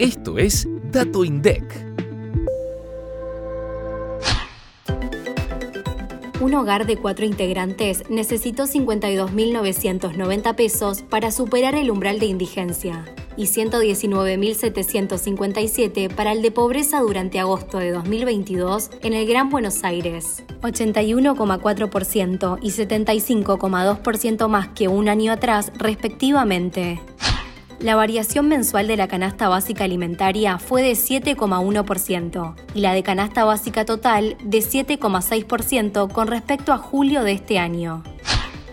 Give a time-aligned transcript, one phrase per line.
[0.00, 1.62] Esto es Dato INDEC.
[6.40, 13.04] Un hogar de cuatro integrantes necesitó 52.990 pesos para superar el umbral de indigencia
[13.36, 20.44] y 119.757 para el de pobreza durante agosto de 2022 en el Gran Buenos Aires.
[20.62, 27.02] 81,4% y 75,2% más que un año atrás, respectivamente.
[27.80, 33.44] La variación mensual de la canasta básica alimentaria fue de 7,1% y la de canasta
[33.44, 38.02] básica total de 7,6% con respecto a julio de este año.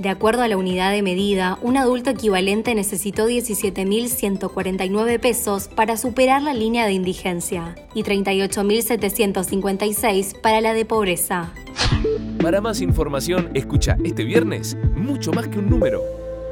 [0.00, 6.42] De acuerdo a la unidad de medida, un adulto equivalente necesitó 17.149 pesos para superar
[6.42, 11.52] la línea de indigencia y 38.756 para la de pobreza.
[12.42, 16.17] Para más información, escucha este viernes mucho más que un número.